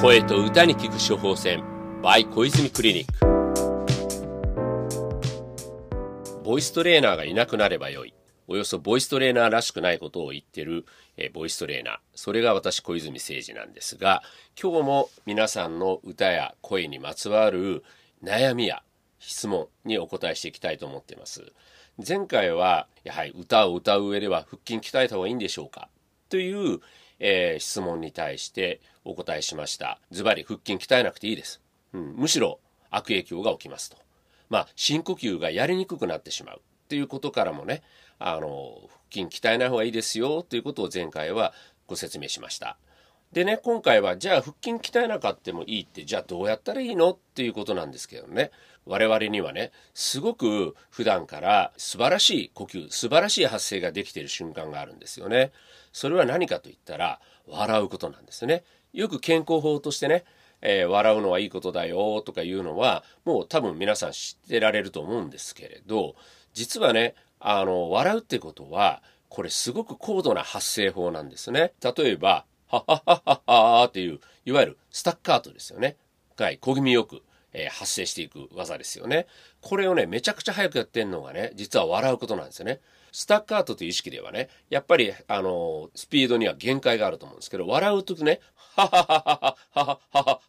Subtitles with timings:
[0.00, 1.62] 声と歌に効く処方箋。
[2.00, 3.18] by 小泉クリニック。
[6.42, 8.14] ボイストレーナーがいなくなればよい。
[8.48, 10.86] およそボイストレーナーらしくないことを言ってる、
[11.18, 11.98] えボイストレーナー。
[12.14, 14.22] それが私小泉誠二なんですが
[14.58, 17.84] 今日も皆さんの歌や声にまつわる
[18.24, 18.82] 悩みや
[19.18, 21.52] 質問にお答えしていきたいと思っています。
[22.08, 25.90] 前回はやはり歌を歌う上では腹筋鍛えた方がいいんでしょうか？
[26.30, 26.80] という、
[27.20, 30.00] えー質問に対してお答えしました。
[30.10, 31.60] ズバリ腹筋鍛えなくていいです、
[31.92, 32.58] うん、むしろ
[32.90, 33.96] 悪影響が起きますと。
[34.48, 37.82] まあ深呼吸がやりにくくなってしまうっていうことからもね
[38.18, 38.80] あの
[39.12, 41.52] 腹筋鍛えない方がいいですよということを前回は
[41.86, 42.76] ご説明しました。
[43.32, 48.50] でね今回はじゃあ腹筋鍛えなかってもいいってじゃあどうやったらいいのっていうことなんですけどね。
[48.86, 55.52] 我々にはねすごく普段から素晴らしい呼吸素晴らしい発声ができている瞬間があるんですよね。
[55.92, 58.64] それは何かと言ったら笑うことなんですね。
[58.92, 60.24] よく健康法としてね
[60.60, 66.16] えー笑うのはいいことだよとかいうのはもう多分皆さん知ってられると思うんですけれど
[66.52, 71.72] 実はねあの笑うってことはこれすごく高度な発声法なんですね。
[71.80, 75.96] 例えば「ははははは」っていういわゆるスタッカートですよね
[76.36, 79.26] はい小気味よく、えー発生していく技ですよね
[79.60, 82.80] これをねめちゃくちゃ早くやってんのがね実は笑うことなんですよね
[83.12, 88.40] スタッカートという意識ではねやっぱりあのスピードには限界があると思うんですけど笑うとね
[88.76, 90.39] 「はっはっはっはははははははははは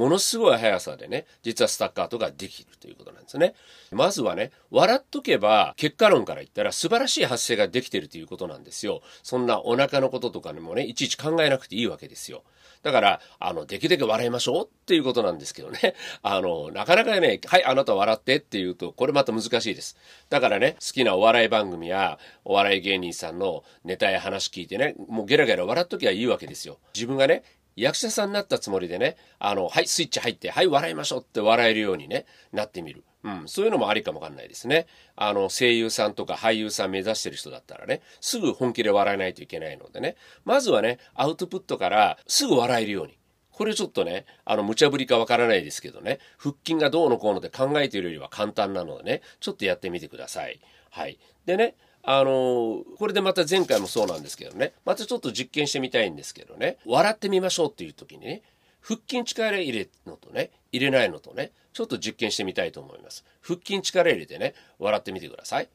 [0.00, 3.54] ものすごい速さでね実はスタッカートができるということなんですね
[3.92, 12.44] まずはね笑っとけば結果論から言ったら素晴らしい発声ができてるということなんですよそんなお腹のこととかにもねいちいち考えなくていいわけですよ
[12.82, 15.94] だから、あの、できるだけ笑いましょうっていうことなんですけどね。
[16.22, 19.98] あの、なかなかね、はい、あなた笑ってって言うと、これまた難しいです。
[20.30, 26.78] だからね、好きなお笑い番組や、お笑い芸人さんのネタや話聞いてね、もうゲラゲラ笑っときゃいいわけですよ。
[26.94, 27.42] 自分がね、
[27.80, 33.04] 役者さんになったつもりでね、あの、はい、スイッチ入って、はい、笑いましょうって笑えるようにね、なってみる。
[33.22, 34.86] うん、そういうのもありかもわかんないですね。
[35.14, 43.18] あの、声優さんとか俳優さん目指してる人だったらね、すぐ本気で笑えないといけないのでね、まずはね、アウトプットからすぐ笑えるように。
[43.50, 50.60] これちょっとね、あの、無茶ぶりかわからないですけどね、腹筋がどうのこうので考えているよりは簡単なのでね、ちょっとやってみてください。
[50.90, 51.18] はい。
[51.44, 58.42] でね、あのこれでまた前回もそうなんですけどね、またちょっと実験してみたいんですけどね、笑ってみましょうっていう時にね、
[58.80, 63.24] 腹筋力入れるのとね、入れないのとね、ちょっと実験してみたいと思います。
[63.42, 65.68] 腹筋力入れてね、笑ってみてください。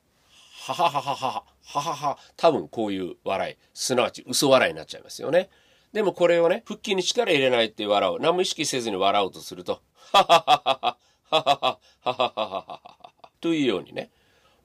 [0.67, 1.43] はははははは。
[1.63, 2.17] ははは。
[2.37, 5.49] 多分こういう笑いすなわち嘘笑いになっちゃいますよね。
[5.93, 8.19] でもこれをね腹筋に力入れないって笑う。
[8.19, 9.81] 何も意識せずに笑おうとすると
[10.11, 10.99] はははは
[11.29, 14.09] はははははははははというようにね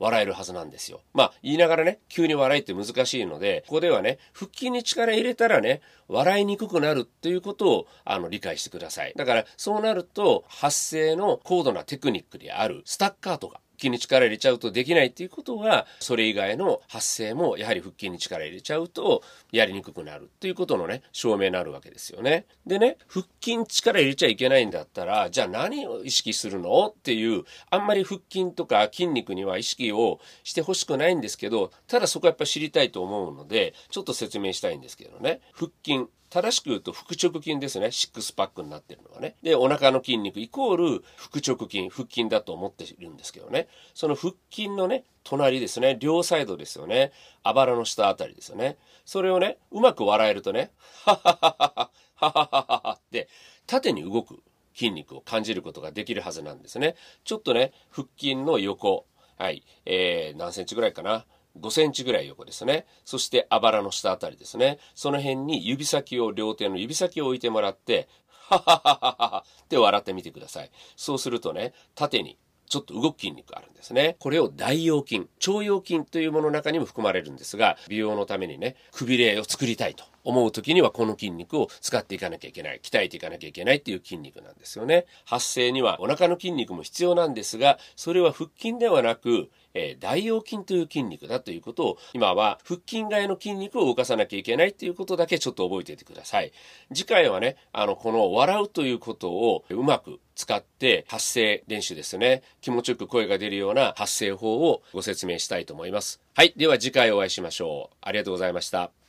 [0.00, 1.03] 笑えるはずなんですよ。
[1.15, 9.12] まあ言いながらね、急に笑いって難しいので、ここではね、腹筋に力入れたらね、笑いにくくなるっていうことをあの理解してください。
[9.15, 22.46] だからそうなると、発声の高度なテクニックであるスタッカートが筋に力入れちゃうとできないっていうことは、それ以外の発声もやはり腹筋に力入れちゃうとやりにくくなるっていうことのね、証明になるわけですよね。
[22.66, 35.40] でね、腹筋力入れちゃいけないんだったら、じゃあ何を意識するのっていう、あんまり腹筋とか筋肉には意識をしてほしくないんですけど、ただそこはやっぱ知りたいと思うので、ちょっと説明したいんですけどね。
[35.52, 36.06] 腹筋。
[36.30, 37.91] 正しく言うと腹直筋ですね。
[37.91, 39.34] シックスパックになってるのはね。
[39.42, 43.68] で、お腹の筋肉イコール腹直筋、腹筋だと思っているんですけどね。
[43.94, 45.96] その腹筋のね、隣ですね。
[46.00, 47.12] 両サイドですよね。
[47.42, 48.78] あばらの下あたりですよね。
[49.04, 50.70] それをね、うまく笑えるとね、
[51.04, 53.28] ははははは、ははははって、
[53.66, 54.42] 縦に動く
[54.74, 56.94] 筋肉を感じることができるはずなんですね。
[57.24, 61.26] ちょっとね、腹筋の横、はい、えー、何センチぐらいかな。
[61.59, 62.87] 5センチぐらい横ですね。
[63.05, 64.78] そしてあばらの下あたりですね。
[64.94, 70.71] その辺に指先を、両手の指先を置いてもらって、ははははははって笑ってみてください。
[70.97, 72.38] そうするとね、縦に
[72.71, 74.16] ちょっと動く筋肉があるんですね。
[74.21, 85.06] これを大腰筋、腸腰筋というものの中にも含まれるんですが、美容のためにね、くびれを作りたいと思う時にはこの筋肉を使っていかなきゃいけない、鍛えていかなきゃいけないっていう筋肉なんですよね。
[85.25, 96.52] 発声にはお腹の筋肉も必要なんですが、それは腹筋ではなく、えー大腰筋という筋肉だということを今は腹筋外の筋肉を動かさなきゃいけないということだけちょっと覚えておいてください。
[96.94, 102.43] 次回はねあのこの笑うということをうまく使って発声練習ですね。
[102.61, 106.20] 気持ちよく声が出るような発声法をご説明したいと思います。
[106.34, 107.96] はいでは次回お会いしましょう。
[108.00, 109.00] ありがとうございました。